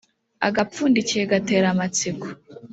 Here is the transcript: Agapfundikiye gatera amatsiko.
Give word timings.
Agapfundikiye 0.47 1.23
gatera 1.31 1.67
amatsiko. 1.73 2.27